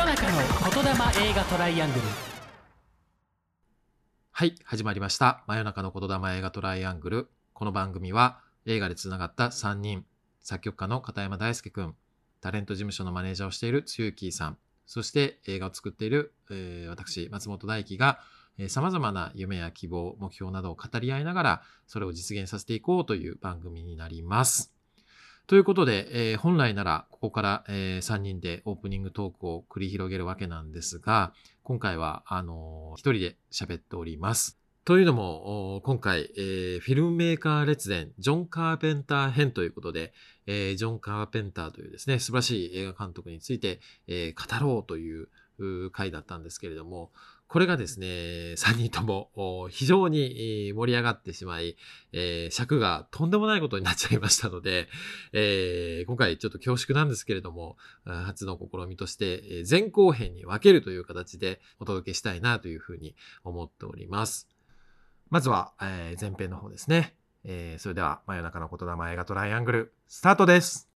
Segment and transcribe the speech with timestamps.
[0.00, 0.38] 夜中の
[0.72, 2.00] 言霊映画トライアングル
[4.30, 5.44] はい、始まりました。
[5.46, 7.28] 真夜中の言霊映画トライアングル。
[7.52, 10.06] この番組は映画でつながった3人、
[10.40, 11.94] 作曲家の片山大輔くん、
[12.40, 14.56] タレント事務所のマネージャーをしているつゆきさん、
[14.86, 18.20] そして映画を作っている、えー私、松本大輝が、
[18.56, 24.79] えー様々な夢や希望、目標などを語り合いながら、それを実現させていこうという番組になります。
[25.50, 31.32] ということで、えー本来ならここから、え3人でオープニングトークを繰り広げるわけなんですが、
[31.64, 34.60] 今回は、あのー一人で喋っております。
[34.84, 40.12] というのも、今回、えーフィルムメーカー列伝、ジョン・カーペンター編ということで、
[40.46, 45.26] えージョン・カーペンターというですね、素晴らしい映画監督について、えー語ろうという
[45.90, 47.10] 回だったんですけれども、
[47.50, 51.76] これがですね、3人とも非常に盛り上がってしまい、
[52.12, 54.86] えー尺がとんでもないことになっちゃいましたので、
[55.32, 64.48] えー今回ちょっと恐縮なんですけれども、初の試みとして、え前後編に分けるという形でお届けしたいなというふうに思っております。
[65.28, 67.16] まずは、えー前編の方ですね。
[67.42, 70.88] えそれでは、真夜中の言霊映画トライアングル、スタートです。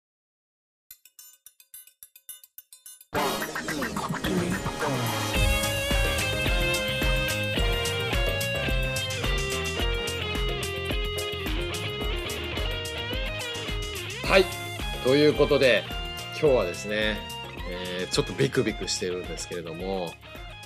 [15.03, 15.83] ということで、
[16.39, 17.17] 今日はですね、
[17.69, 20.11] えーちょっとビクビクしてるんですけれども、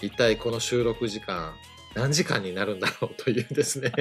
[0.03, 1.55] 一体この収録時間、
[1.95, 3.91] 何時間になるんだろうというですね、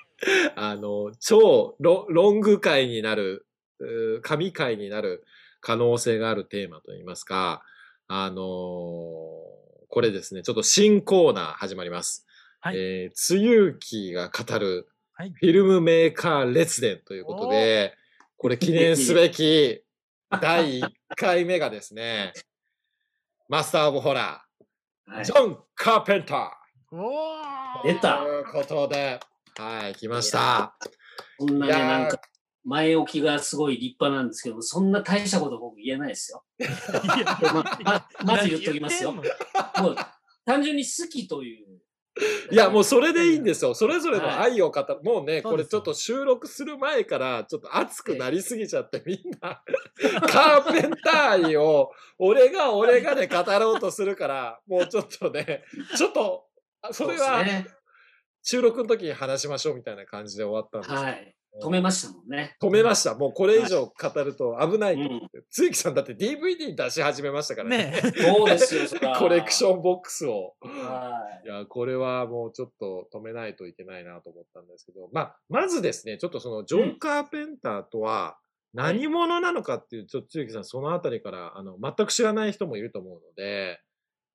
[0.56, 3.46] あの、超ロロング回になる、
[4.22, 5.24] 神回になる
[5.60, 7.62] 可能性があるテーマといいますか、
[8.08, 8.38] あのー
[9.90, 12.26] これですね、ちょっと新コーナー始まります。
[12.60, 12.76] はい。
[12.76, 15.30] えーつゆきが語るはい。
[15.30, 17.94] フィルムメーカー列伝ということで、
[18.40, 19.82] これ記念すべき
[20.40, 22.32] 第1回目がですね、
[23.48, 26.56] マスター・オブ・ホラー、はいジョン・カーペンタ
[26.92, 27.82] おー。
[27.82, 29.18] 出たということで、
[29.56, 30.76] はい、来ました。
[31.36, 32.20] そんないね、なんか、
[32.62, 36.44] 前置きがすごい立派なんですけど、そんな大したこと僕言えないですよ。
[37.42, 39.12] まままず言っときますよ。
[39.12, 39.26] もう、
[40.44, 41.80] 単純に好きという。
[42.50, 43.74] いや、もうそれでいいんですよ。
[43.74, 45.00] それぞれの愛を語る。
[45.02, 49.62] もうね、これちょっと収録する前から、ちょっと熱くなりすぎちゃって、みんな、
[50.28, 55.64] カーペンター愛を、俺が俺がで語ろうとするから、もうちょっとね、
[55.96, 56.46] ちょっと、
[56.82, 57.44] あそれは。
[58.42, 61.34] 収録の時に話しましょうみたいな感じで終わったんですよはい。
[61.62, 62.56] 止めましたもんね。
[62.62, 63.14] 止めました。
[63.14, 65.44] もうこれ以上語ると危ないと思うって。
[65.50, 67.90] つゆきさんだって DVD 出し始めましたからね。
[67.90, 68.86] ねそうですよ、
[69.18, 70.54] コレクションボックスを。
[70.60, 78.38] はいや、これはもうちょっと止めないといけないなと思ったんですけど、まあ、まずですね、ちょっとそのジョン・カーペンターとは
[78.74, 83.80] 何者なのかっていう、ちょっとつゆきさんそのあたりから、あの、全く知らない人もいると思うので、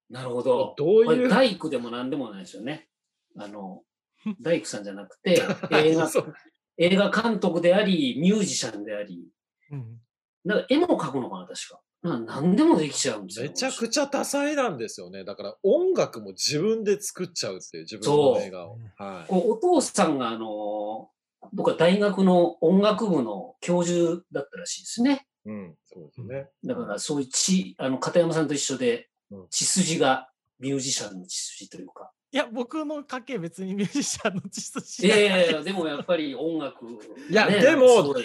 [0.10, 0.14] い。
[0.14, 0.74] なるほど。
[0.78, 2.90] どういう大工でも何でもないですよね。
[3.38, 3.84] あの、
[4.42, 5.42] 大工さんじゃなくて、
[5.72, 6.34] 映画そう
[6.78, 9.28] 映画監督であり、ミュージシャンであり、
[9.72, 10.00] うん
[10.46, 11.80] なんか絵も描くのかな、確か。
[12.02, 13.46] な何でもできちゃうんですよ。
[13.48, 15.24] めちゃくちゃ多彩なんですよね。
[15.24, 18.78] だから音楽も自分で作っちゃうっていう自分の映画を。
[18.98, 19.30] はい。
[19.30, 21.10] こうお父さんが、あの、
[21.54, 25.26] 僕は大学の音楽部の教授だったらしいですね。
[25.46, 26.50] うん、そうですね。
[26.66, 30.30] だからそういう血、あの、片山さんと一緒でうん、血筋が
[30.60, 32.12] ミュージシャンの血筋というか。
[32.34, 35.10] いや僕の家系別にミュージシャンの血筋い。
[35.10, 36.84] やいやいや、でもやっぱり音楽、
[37.30, 38.16] いやねでも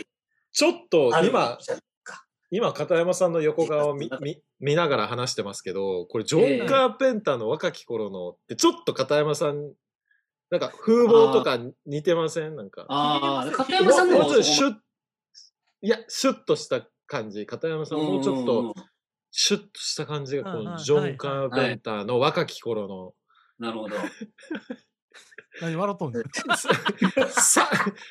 [0.51, 2.25] ちょっとある今、じゃんか。
[2.51, 9.75] 今、片山さんの横顔を見見見ながら話してますけど、これ、ジョン・カーペンターの若き頃のって、ちょっと片山さん、
[10.49, 12.57] なんか風貌とか似てません？
[12.57, 12.87] なんか。
[12.89, 14.75] ああ、片も山さんのうもうちょいシュッ、
[15.83, 17.45] いや、シュッとした感じ。
[17.45, 18.75] 片山さんもうちょっと、
[19.31, 23.13] シュッとした感じが、このうんうんジョン・カーペンターの若き頃の、
[23.59, 23.97] なるほど。
[25.61, 26.23] 何笑っとんねん。
[27.31, 27.69] サ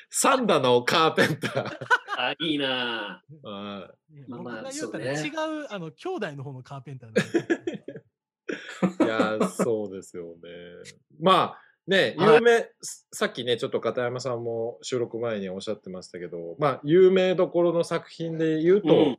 [0.09, 1.77] サンダのカーペンター。
[2.17, 3.91] あ、いいなは
[4.27, 5.31] まあまあ言うたら違そうね。
[5.63, 7.83] うあの兄弟の方のカーペンターなんで。
[9.03, 10.29] いいや、そうですよね。
[11.21, 12.35] まあ、ね、はい。
[12.35, 12.69] 有名、
[13.13, 19.17] さっきね、ちょっと片山さんも収録前におっしゃってましたけど、まあ、有名どころの作品で言うと、うん。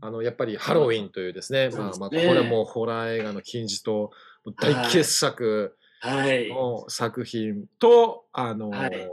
[0.00, 4.10] あの、やっぱりハロウィンというですね、まあまあ、こですねれもホラー映画の金字塔、
[4.52, 6.48] 大傑作はい。
[6.50, 9.10] の作品と、あの、はい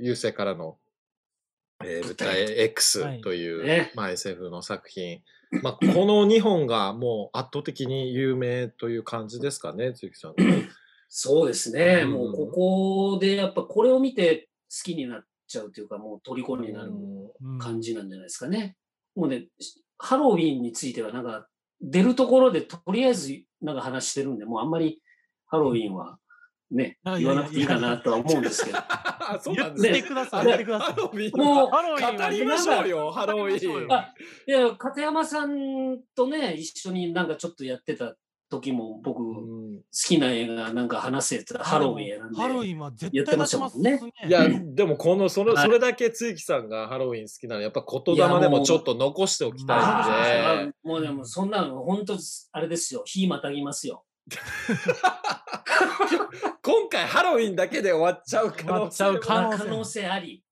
[0.00, 0.78] 優勢からの、
[1.84, 5.22] えー舞台 X という、ねまあ、SF の作品。
[5.62, 10.34] まあ、この2本がもう圧倒的に有名という感じですかね、つゆきさん。
[11.08, 12.02] そうですね。
[12.04, 16.92] うんもうここでやっぱこれを見て好きになっちゃうというか、もう虜になる
[17.40, 18.76] うん感じなんじゃないですかね。
[19.16, 19.46] もうね、
[19.98, 21.48] ハロウィンについてはなんか
[21.80, 25.02] 出るところでとりあえずなんか話してるんで、もうあんまり
[25.46, 26.18] ハロウィンは
[26.70, 28.78] ね、言わなくていいかなとは思うんですけど。
[28.78, 30.24] あ そうなんですね。
[30.26, 30.42] ハ
[30.96, 38.16] ロウィンもうハロウィンは語りましょうよ、ハロウィンいや、片山さんとね、一緒になんかちょっとやってた
[38.48, 42.40] 時も僕、好うんきな映画なんか話せてたハロウィン選んで。
[42.40, 44.12] ハロウィンは絶やってまし対出したまもんねすね。
[44.26, 50.70] いや、でもこの、その、はいそれだけつゆきさんがハロウィン好きなの、やっぱ言霊でもちょっと残しておきたいんあで。
[50.70, 52.16] ーもうでもそんなの本当
[52.52, 53.02] あれですよ。
[53.04, 54.04] 火またぎますよ。
[56.62, 60.42] 今回ハロウィンだけで終わっちゃう可能性終わっちゃう可能性あり。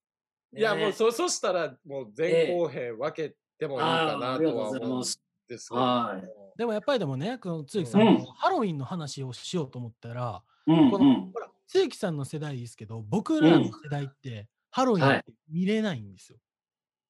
[0.55, 5.21] いや、ねもうそ、そしたら、もう前後編分けてもいいかなとは思うんございます。
[5.47, 5.81] ですけど。
[5.81, 11.31] はいでもやっぱりでもね、このつゆきさん、うんハロウィンの話をしようと思ったら、このうんうん。
[11.31, 16.39] ほら、つゆきさんの世代ですけど、僕らの世代って、ハロウィンって見れないんですよ。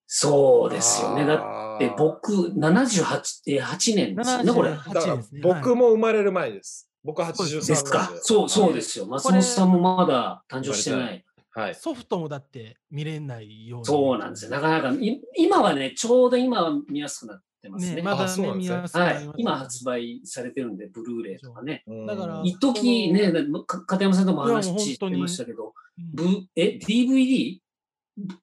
[0.06, 1.26] そうですよね。
[1.26, 1.36] だ
[1.76, 4.72] って僕、78え8年ですよね、これ。
[4.72, 5.42] 78だからですね。
[5.42, 6.90] 僕も生まれる前です。
[7.04, 8.12] 僕は83そうですですか。
[8.22, 9.06] そう、そうですよ。
[9.06, 11.26] 松本さんもまだ誕生してない。
[11.52, 11.76] はい。
[11.76, 13.86] ソフトもだって見れないような。
[13.86, 14.52] そうなんですよ。
[14.52, 17.96] なかなか、い今はね、ちょうど今は見やすくなってますね。
[17.96, 21.84] ね、まだね、あそうなんですね見やすい今発売されてるんで、ブルーレイとかね。
[22.08, 23.32] だから一時ね、
[23.66, 27.60] か片山さんとも話してましたけど、うんブえ、DVD?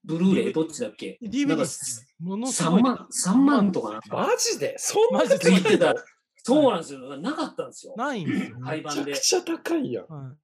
[0.05, 2.83] ブルーレイどっちだっけ？DVD なんかですねものすご3い。
[2.83, 4.75] 万、三万とかなんかマジで？
[4.79, 5.95] そんなマジでついてた。
[6.43, 7.17] そうなんですよ。
[7.19, 7.95] なかったんですよ。
[7.97, 9.45] ないんですよね、廃盤でめちゃく。
[9.45, 10.07] ちゃ高いやん。
[10.07, 10.37] はい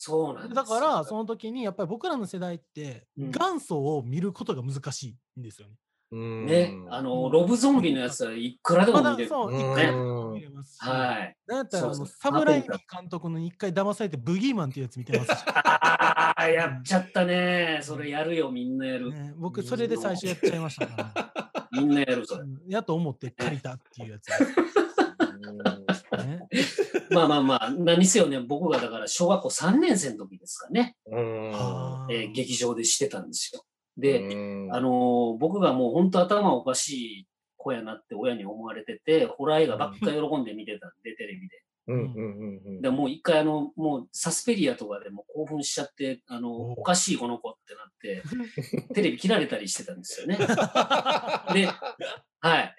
[0.00, 5.74] そうなんですよだから、その時にやっぱり僕らの世代って、うん元祖を見ることが難しいんですよね。
[6.10, 9.30] うんね、あの、ロブゾンビのやつはいくらでも見れる。
[9.30, 10.78] まだそう、うん一回でも見れますし。
[10.80, 11.36] はい。
[11.46, 15.44] なんやったら、あの、そうそうサムライミ監督の一回騙されてブギーマンっていうやつ見てますし。
[15.46, 17.80] ああ、やっちゃったね。
[17.82, 19.12] それやるよ、みんなやる。
[19.12, 22.42] ね、僕、それで最初やっちゃいましたから、 みんなやる、それ。
[22.42, 24.28] うんやと思って借りたっていうやつ。
[26.24, 26.48] ね、
[27.10, 33.62] まあまあまあ、何せよね、僕がだから小学校3年生の時ですかね、えー劇場でしてたんですよ。
[33.98, 41.62] で、うんあのー僕がもう本当頭おかしい子やなって親に思われてて、ホラー映画ばっかり喜んで見てたんで、テレビで。
[41.88, 48.22] うんうんうんうんでもう一回あの、もうサスペリアとかでも興奮しちゃって、あの、おおかしいこの子ってなって、
[48.94, 50.36] テレビ切られたりしてたんですよね。
[51.54, 51.66] で、
[52.40, 52.74] はい。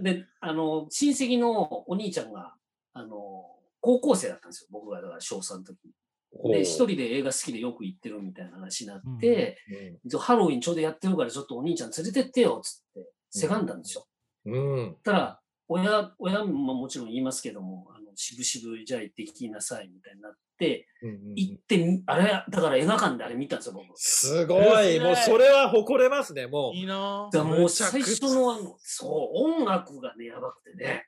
[0.00, 2.54] で、あの、親戚のお兄ちゃんが、
[2.92, 4.68] あの、高校生だったんですよ。
[4.70, 5.92] 僕がだから小3の時に。
[6.32, 9.58] で、一人で映画好きでよく行ってるみたいな話になって、
[10.04, 14.06] じゃあハロウィンちょうどやってるからちょっとお兄ちゃん連れてってよ、つって、せがんだんですよ。
[14.46, 23.86] うんうんたら、親、親ももちろん言いますけども、あの、しぶしぶじゃあ行ってきなさい、みたいになって、うんうん行ってみ、あれ、だから映画館であれ見たんですよ、僕。
[23.96, 31.06] すごいもうそれは誇れますねもういいなぁだもう最初のあの、そう、音楽がね、やばくてね。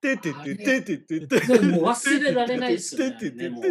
[0.00, 3.12] てててててててでももう忘れられないですよね。
[3.12, 3.64] ててててねもう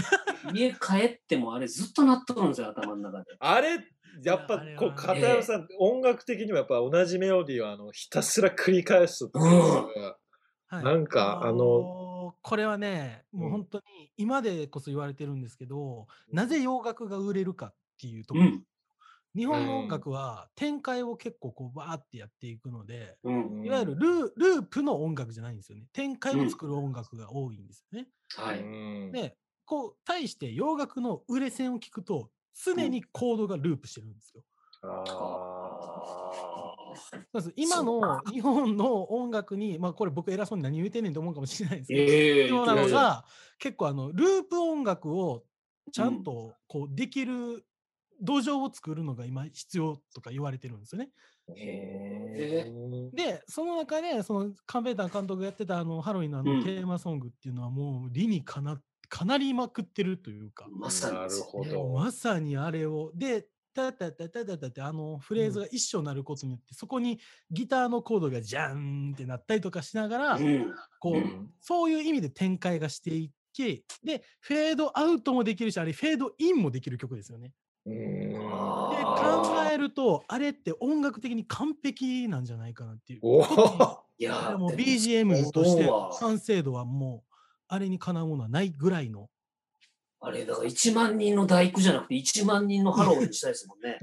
[0.54, 3.36] 家帰ってもあれずっと鳴っとるんですよ、頭の中で。
[3.38, 3.78] あれ
[4.22, 9.44] やっぱこう片山さん、音楽的にもやっぱ同じメロディーをあのひたすら繰り返すとか、
[10.70, 12.08] はいなんかあのー
[12.42, 18.64] これはね、もううん本当に今でこそ言われてるんですけど、なぜ洋楽が売れるかっていうところ、うん。
[19.34, 23.64] 日本の音楽は展開を結構こうバーってやっていくので、うん。
[23.64, 25.86] いわゆるルーループの音楽じゃないんですよね。
[25.92, 28.08] 展開を作る音楽が多いんですよね。
[28.36, 28.60] はい。
[28.60, 28.64] う
[29.08, 29.36] んで、
[29.68, 32.30] こう、対して洋楽の売れ線を聞くと、
[32.64, 34.42] 常にコードがループしてるんですよ。
[37.54, 43.24] 今そうの日本の音楽に、まあこれ僕偉そうに何言うてんねんと思うかもしれないですけど、ええ必要なのが、
[43.58, 45.44] 結構あの、ループ音楽を
[45.92, 47.66] ちゃんとこうできる
[48.20, 51.10] 土壌を作るのが今必要とか言われてるんですよね。
[53.12, 56.58] で、その中で、そのカンペーター監督がやってたあのハロウィンのあうん。
[56.58, 61.92] のテーマソングっていうのはもう理にかな、かなりまくってるというか、まさに。
[61.94, 70.74] まさにあれを、で、タタタタタタってあのフレーズが一緒になることによって、そこにギターのコードがジャーンってなったりとかしながら、うん。
[70.98, 71.50] こう、うん。
[71.60, 77.52] そういう意味で展開がしていって、で、フェードアウトもできるし、あれ、フェードインもできる曲ですよね。
[77.86, 78.30] うん。
[78.30, 83.20] で、考えると、あれって音楽的に完璧なんじゃないかなっていう。
[84.20, 85.88] いやもで BGM として
[86.18, 87.27] 完成度はもう、
[87.68, 89.28] あれにかなうものはないぐらいの。
[90.20, 93.98] あれ、だから1万人の大工じゃなくて1万人のハロウィンにしたいですもんね。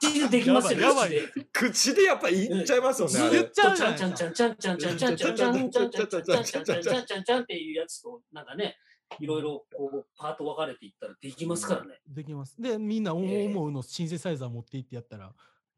[0.00, 0.84] 口でできますよね。
[0.84, 3.18] や口で口でやっぱ言っちゃいますよね。
[3.18, 8.76] あれずっとちゃんちゃんちゃんちゃんちゃんちゃんちゃんちゃんちゃんちゃんちゃんちゃんちゃんちゃんちゃんちゃんちゃんちゃんっていうやつと、なんかね、
[9.18, 12.00] いろいろこうパート分かれていったらできますからね。
[12.06, 12.60] できます。
[12.60, 15.32] で、みんな思うのシンセサイザー持っていってやったら、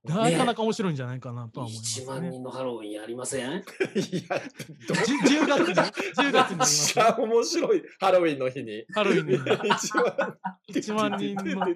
[0.04, 2.30] なかなか面白いんじゃないかなとは思います1万ね。
[2.30, 3.52] 人のハロウィンやりません？
[3.52, 3.62] いや、
[4.87, 8.84] どじゅ10月に、10月にめっちゃ面白いハロウィンの日に。
[8.92, 9.34] ハロウィンに。
[9.75, 10.12] 一番
[10.68, 11.66] 1万人の。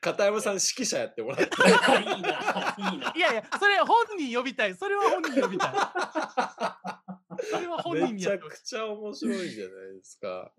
[0.00, 1.44] 片山さん指揮者やってもらって。
[1.44, 3.12] いいな、いいな。
[3.16, 4.74] いやいや、それ本人呼びたい。
[4.74, 5.70] それは本人呼びたい。
[7.50, 10.52] それは本人めちゃくちゃ面白いじゃないですか。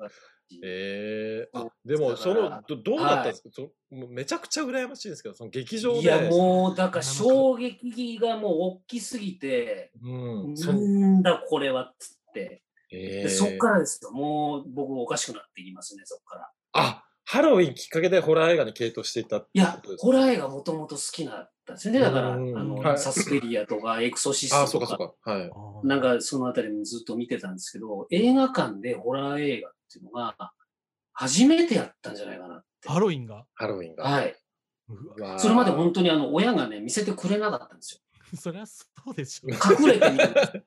[0.50, 3.62] いえー、あそうでもそのどどうだったんですか、そ
[3.92, 6.00] もうめちゃくちゃ羨ましいんですけどその劇場で。
[6.00, 12.64] いや、もう、だから衝撃がもう大きすぎて、うん、なそんだこれはっつって。
[12.92, 13.24] えー。
[13.24, 14.12] でそっからですよ。
[14.12, 16.52] もう僕おかしくなってきますね、そっから。
[16.74, 22.00] あハロウィンきっかけでホラー映画に傾倒していったっていやことで、すホラー映画もともと好きだったんですよね。
[22.00, 22.54] だから、あうん。
[22.54, 22.98] の、はい。
[23.00, 25.32] サスペリアとかエクソシスあそうかトとか、そうか。
[25.32, 25.88] はい。
[25.88, 30.36] なんかそのあたりもずっと見てたんですけど、映画館でホラー映画っていうのが
[31.14, 32.90] 初めてやったんじゃないかなって。
[32.90, 33.46] ハロウィンが？
[33.56, 34.36] ハロウィンが、はい。
[35.38, 38.02] それまで本当にあの、親がね、見せてくれなかったんですよ。
[38.40, 39.50] そりゃそうでしょ。
[39.50, 40.64] 隠れて見てたんですよ。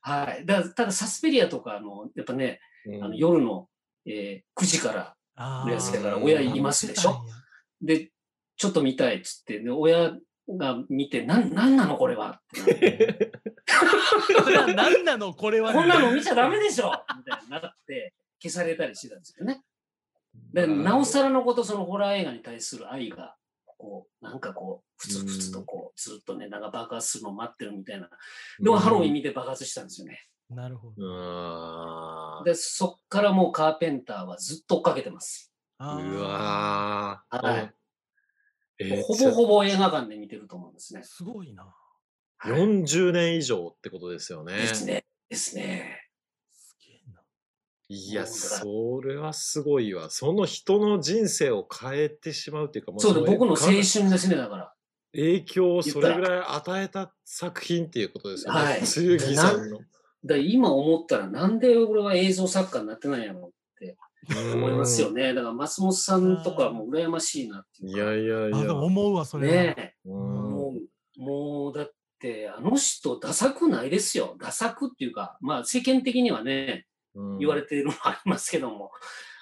[0.00, 0.44] はい。
[0.46, 3.68] だただサスペリアとか、あの、やっぱね、うんあの夜の、
[4.06, 7.22] えー9時からあやつだからー親いますでしょ？
[7.80, 8.10] で、
[8.56, 10.12] ちょっと見たいっつって、で親
[10.48, 13.31] が見て、なん、なんなのこれはって
[14.74, 15.72] 何なのこれは。
[15.72, 19.62] こんなの見ちゃダメでしょみたいになって、消されたりしてたんですよね。
[20.52, 23.36] で、なおさらのこと、そのホラー映画に対する愛が、
[23.78, 28.08] こう、なんかこう、ふつふつとこう、ずっとね、なんか爆発するのを待ってるみたいな。
[28.60, 30.26] でも、ハロウィン見て爆発したんですよね。
[30.50, 32.44] なるほど。
[32.44, 35.52] で、そっからもうカーペンターはずっと追っかけてます。
[35.78, 35.84] う
[36.20, 37.74] わーはい
[38.78, 41.02] えーほぼほぼ映画館で見てると思うんですね。
[41.02, 41.74] すごいな。
[42.42, 44.54] はい40年以上ってことですよね。
[44.54, 45.04] ですね。
[45.30, 46.08] ですね。
[46.52, 47.20] すげえな。
[47.88, 50.10] いや、それはすごいわ。
[50.10, 54.74] その人の人生を変えてしまうっていうか、もそうで、の僕の青か春ですね、だから。
[55.12, 58.60] 影響をそれぐらい与えた作品っていうことですよね。
[58.60, 59.78] はいつゆぎさんの。
[59.78, 59.86] だか
[60.24, 63.96] ら今思ったら、なんで俺は映像作家になってないんやろって
[64.52, 65.32] 思いますよね。
[65.32, 67.98] だから松本さんとかも羨ましいなっていうか。
[68.00, 68.74] いやいやいや。
[68.74, 69.54] 思うわ、それは。
[69.54, 69.94] ねえ。
[70.06, 70.74] うんも
[71.18, 71.61] う、もう
[72.72, 74.36] の人、ダサくないですよ。
[74.38, 78.90] ダサくっていうか、まあ世間的にはね、うん言われているのはありますけども、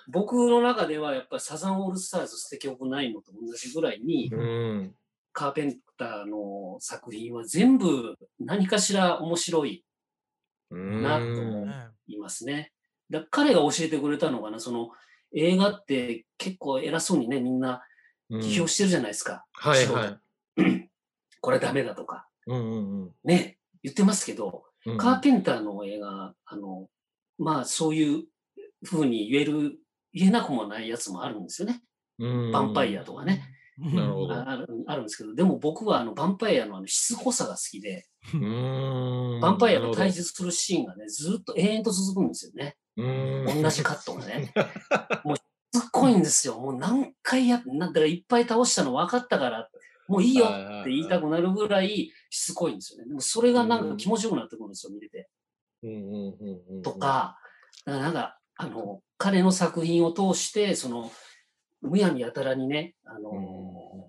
[0.08, 4.94] 僕の中ではやっぱりサザンオールスターズ捨て曲ないのと同じぐらいに、うん。
[5.32, 9.84] カーペンターの作品は全部何かしら面白い
[10.70, 11.66] うんなと思
[12.08, 12.72] いますね。
[13.10, 14.90] だ彼が教えてくれたのかな、その
[15.34, 17.82] 映画って結構偉そうにね、みんな
[18.30, 19.44] うん批評してるじゃないですか。
[19.52, 20.18] はいは
[20.56, 20.90] い。
[21.40, 22.28] これダメだとか。
[22.50, 24.99] うんうんうんね、言ってますけど、うん。
[24.99, 26.88] カーペンターの映画、あの、
[27.38, 28.25] まあそういう
[28.85, 29.78] 風に言える、
[30.12, 31.83] 言えなくもないやつもあるんですよね。
[32.19, 33.45] うんバンパイアとかね。
[33.78, 38.04] なるほどああるあるんですけど、でも僕はあのバンパイアのあのしつこさが好きで、
[38.35, 42.76] うんバンパイアと対峙するシーンがね、ずっと永遠と続くんですよね。
[42.97, 44.52] うん同じカットがね。
[45.25, 45.42] もうし
[45.73, 46.59] つこいんですよ。
[46.59, 49.71] もう何回やっ、なんだからいっぱい倒したの分かったから、
[50.11, 53.07] もういいよって言いたくなるぐらいしつこいんですよね。
[53.07, 55.29] でもそれがなんか気持ちよくなってくるんですよ、見てて。
[55.85, 57.38] うんうんうんうんとか、
[57.87, 61.12] だからなんか、あの、彼の作品を通して、その、
[61.81, 64.09] むやみやたらにね、あの、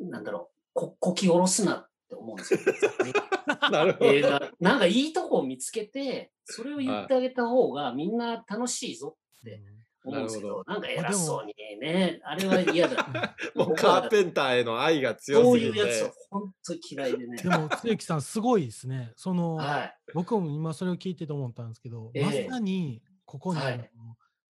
[0.00, 2.60] なんだろう、こ、こき下ろすなって思うんですよ。
[3.70, 4.40] なるほど。
[4.58, 9.62] なんかいいとこを見つけて、それを言ってあげた方がみんな楽しいぞって
[10.08, 13.34] 思うんですけど、なんか偉そうにね、あれは嫌だ。
[13.54, 15.78] もうカーペンターへの愛が強そうすぎて。
[15.78, 17.36] いうやつを本当に嫌いでね。
[17.42, 19.12] でも、つゆきさん、すごいですね。
[19.16, 19.96] その、はい。
[20.14, 23.90] 僕も今それを聞いてて思ったんですけど、ええまさにここにはい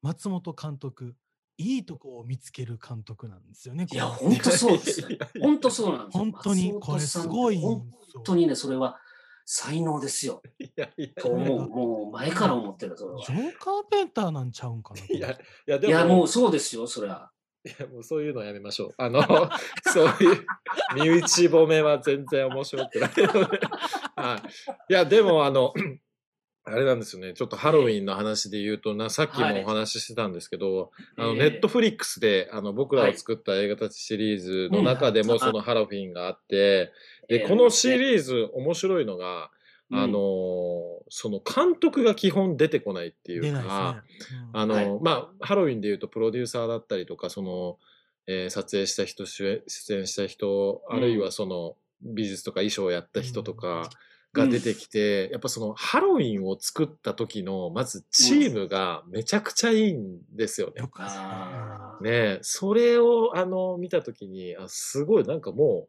[0.02, 1.16] 松本監督、
[1.58, 3.86] いいとこを見つける監督なんですよね。
[3.90, 5.08] いや、本当そうですよ。
[5.40, 6.25] 本当そうなんですよ。
[6.25, 7.90] 本当にこれすごい本
[8.25, 9.00] 当にね、それは
[9.48, 10.42] 才能ですよ。
[10.58, 11.68] いやいやと思う。
[11.68, 13.24] もう前から思ってる、それは。
[13.24, 15.00] ジョン・カーペンターなんちゃうんかな。
[15.00, 15.36] いやい
[15.66, 17.30] や、でも、いや、もうそうですよ、そりゃ。
[17.64, 18.94] いやもうそういうのやめましょう。
[18.96, 19.22] あの、
[19.92, 20.46] そういう
[20.94, 23.60] 身内褒めは全然面白くないので。
[24.16, 24.92] はい。
[24.92, 25.72] いや、でも、あの、
[26.68, 27.32] あれなんですよね。
[27.32, 36.92] ちょっとハロウィンの話で言うとな、さっきもお話ししてたんですけど、あの、ええネットフリックスで、あの、僕らを作った映画たちシリーズの中でも、うんそのハロウィンがあって、
[37.28, 39.50] で、ええこのシリーズ面白いのが、
[39.92, 39.99] うん。
[40.00, 40.18] あの、
[41.08, 44.38] その監督が基本出てこないっていう出ないですか、ね。
[44.52, 44.61] うん。
[44.61, 44.99] あの、はい。
[45.00, 47.78] まあ、ハロウィンで言うと、プロデューサーだったりとか、その、
[48.26, 53.88] えー撮影した人、主演出演した人、あるいはその、美術とか衣装をやった人とか
[54.37, 60.75] が出てきて、やっぱそのハロウィンを作った時の、まずチームがめちゃくちゃいいんですよね。
[60.76, 61.14] よかった。
[61.16, 65.88] あねえ、それをあの見た時に、あ、すごいなんかもう、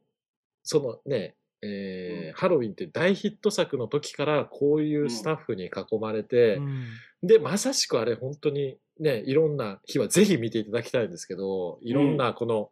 [0.63, 6.85] そのね、えーハロウィンって大ヒット作の時からこういうスタッフに囲まれて、うん。
[7.23, 12.69] で、まさしくあれ本当にね、いろんな日はぜひ見ていただきたいんですけど、いろんなこの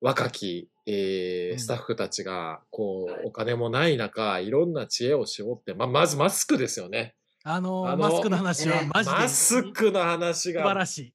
[0.00, 7.14] 若き、えーうんスタッフたちが、こはいうお金もない中、いろんな知恵を絞って、ま、まずマスクですよね。
[7.44, 11.14] あのあのマスクの話はねマジでマスクの話素晴らが、しい。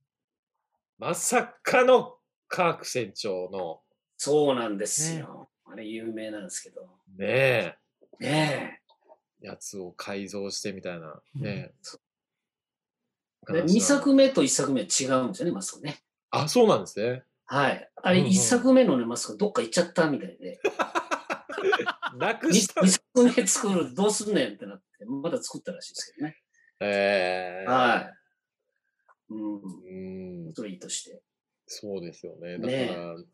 [0.97, 2.15] まさかの
[2.47, 3.81] カーク船長の、
[4.17, 5.49] そうなんですよ。
[5.65, 6.87] あれ有名なんですけど。
[7.17, 7.77] ね
[8.19, 8.79] ね
[9.41, 11.73] え、やつを改造してみたいな、ね
[13.49, 13.53] え。
[13.53, 16.01] で2作目と1作目は違うんですよね、マスクね。
[16.29, 17.23] あ、そうなんですね。
[17.51, 17.89] はい。
[18.01, 20.59] あれうんうん1作目のね、マスクどっか行っちゃったみたいで。
[22.17, 22.87] なく 2, した。
[22.87, 26.37] 作目作る、どうすんねんってなって、まだ作ったらしいですけどね。
[26.79, 28.13] えー、は
[29.29, 29.33] い。
[29.33, 29.61] うん。
[29.61, 31.21] うんいいとして。
[31.67, 32.57] そうですよね。
[32.57, 32.93] だねか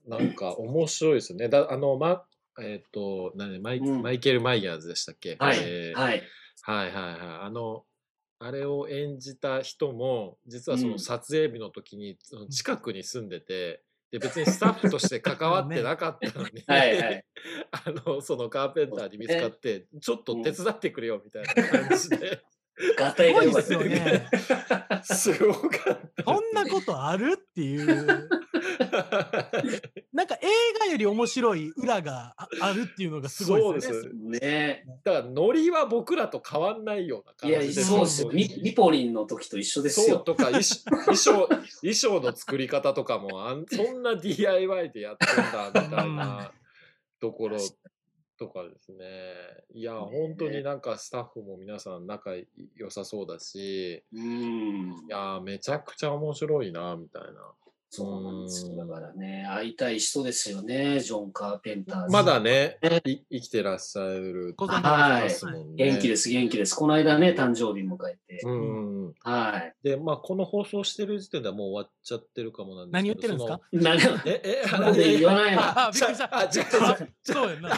[0.10, 1.48] ら、なんか面白いですよね。
[1.48, 2.26] だあの、ま、
[2.60, 3.60] えっ、と、何？
[3.60, 5.36] マイ、うんマイケル・マイヤーズでしたっけ？
[5.40, 5.58] はい。
[5.60, 6.24] えーはい。
[6.64, 7.20] はいはいはい。
[7.42, 7.86] あの、
[8.40, 12.18] あれを演じた人も、実はそうのん撮影日の時に、
[12.50, 17.26] 近くに住んでて、で、別にスタッフとして関わってなかったのに、 はいはい。
[17.72, 22.42] あの、そのカーペンターに見つかって、ちょっと手伝ってくれよみたいな感じで、
[22.98, 24.30] ガタイが良かっすごいですよね
[24.90, 25.04] た。
[25.04, 26.24] すごかった。
[26.24, 27.34] こんなことある？
[27.34, 28.30] っていう。
[30.14, 30.48] なんか映
[30.80, 34.02] 画より面白い裏がああるっていうのがすごいですよね。
[34.02, 37.84] そうねだから、ノリは僕らと変わんないような感いや、じで。
[37.84, 38.30] そうですよ。
[38.32, 40.18] リリポリンの時と一緒ですよ。
[40.18, 41.48] そうとか衣装衣装
[41.82, 46.52] 衣装の作り方とかもあんそんな DIY でやってんだみたいな
[47.20, 47.58] ところ
[48.38, 49.06] とかですね
[49.74, 52.32] いや本当になんかスタッフも皆さん仲
[52.76, 54.92] 良さそうだしうん。
[55.08, 57.30] いやめちゃくちゃ面白いなみたいな
[57.90, 62.12] そうなんですだからね、会いたい人ですよね、ジョン・カーペンターズ。
[62.12, 66.76] まだねねい生きてらっしゃるご存知はいますもんね元気です、元気です。
[66.76, 68.42] この間ね、誕生日迎えて。
[68.44, 69.74] うんはい。
[69.84, 74.12] でまあこの放送してる時点ではもう終わっちゃってるかもなんです何けど言ってるんですか？
[74.12, 76.50] 何 ええなんで言わないの あ びっくりしたあ違う
[77.02, 77.70] 違うそうやんな。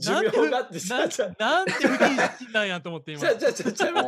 [0.00, 3.20] 寿命があってなん違う違うなんて不謹慎なんやと思って今。
[3.20, 4.02] じゃじゃじゃちゃいま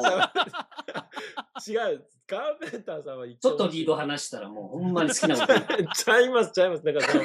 [1.61, 2.07] す違う。
[2.27, 6.85] カーペンターさんはちょっとリード話したらもうほんまに好きなこと言う ちゃいます、ちゃいます。
[6.85, 7.25] だからその、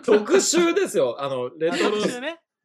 [0.00, 1.16] 特集ですよ。
[1.18, 1.96] あの、レトロ、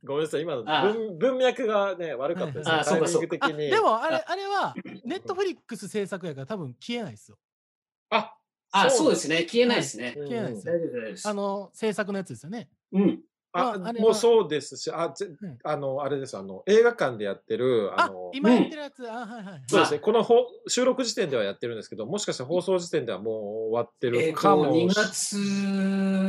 [0.04, 2.76] ごめんなさい、今のあ文文脈がね、悪かったですね。
[2.76, 3.70] あタイミンそうかグ的に。
[3.70, 4.76] でもあれあれは
[5.06, 7.38] ネットフリックス制作やから多分消えないですよ。
[8.10, 8.34] あ、
[8.72, 9.44] あ、そうですね。
[9.44, 10.14] 消えないですね。
[10.18, 11.28] うん消えないです大丈夫です。
[11.30, 12.70] あの制作のやつですよね。
[12.92, 13.22] うん。
[13.56, 19.64] ああもうそうですし、あ、ぜんあの、あれです、あの、映画館でやってる、ああの、今やってるやつ、あはいはい。
[19.68, 25.36] そうですね、このほ収録時点ではやってるんですけど、もしかしたら放送時点ではもう終わってえるかも2月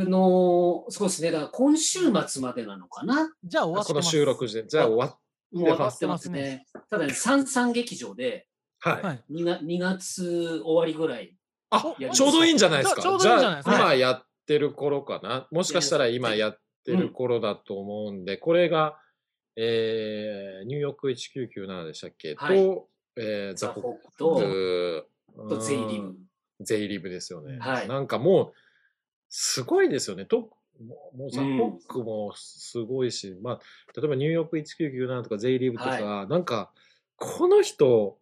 [0.07, 1.31] の、そうですね。
[1.31, 3.31] だから今週末までなのかな？
[3.43, 4.03] じゃあ終わってこの。
[4.03, 5.19] 収録時点、じゃあ終わっ
[5.51, 6.65] もう終わってますね。
[6.89, 8.47] ただね、三三劇場で
[8.79, 9.01] はい。
[9.01, 9.23] はい。
[9.31, 11.35] 2月 ,2 月終わりぐらい。
[11.71, 13.01] あちょうどいいんじゃないですか。
[13.01, 15.47] ちょうどいいんじゃないですか今やってる頃かな。
[15.51, 16.59] もしかしたら今やって
[16.91, 18.97] る頃だと思うんで、これが、
[19.55, 25.07] えー、ニューヨーク1997でしたっけ、はいと、えー、ザ・ホッザホックと、ク、
[25.49, 26.15] とゼイリブうん。。
[26.61, 27.57] ゼイリブですよね。
[27.59, 28.53] はいなんかもう、
[29.29, 30.25] すごいですよね。
[30.25, 33.59] ともうザ・ホうんックもすごいし、まあ、
[33.95, 36.71] 例えばニューヨーク1997とかゼイリブとか、はなんか、
[37.15, 38.17] この人、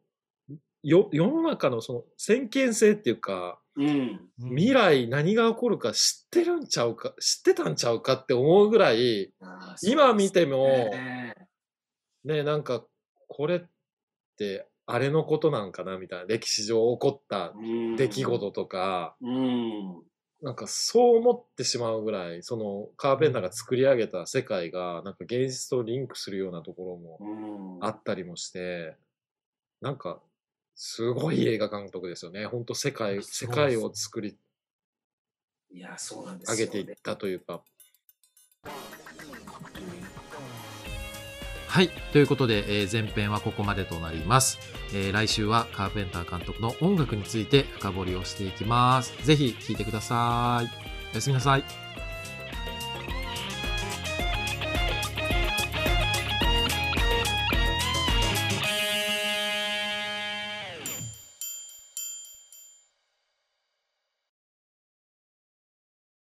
[0.84, 3.88] よ世の中のその先見性っていうか、うん。
[3.88, 11.24] うん未来何が起こるか知ってるんちゃうか、知ってたんちゃうかって思うぐらい、あー今見てもね
[12.24, 12.86] ね、なんか、
[13.28, 13.62] これっ
[14.38, 20.04] て、あれのことなんかなみたいな、歴史上起こったうん出来事とか、うん。
[20.42, 27.86] なんかそう思ってしまうぐらい、そのカーペンターが作り上げた世界が、なんか現実とリンクするようなところもうん。
[27.86, 28.96] あったりもして、
[29.82, 30.22] なんか、
[30.76, 32.46] すごい映画監督ですよね。
[32.46, 34.38] 本当世界、世界を作り
[35.72, 37.64] いや、そうなんですよ上げていったというか、
[41.68, 41.90] はい。
[42.12, 44.60] ということで、えー前編はここまでとなります。
[44.94, 49.12] えー来週はカーペンター監督の音楽について深掘りをしていきます。
[49.26, 50.70] ぜひ聴いてください。
[51.14, 51.83] おやすみなさい。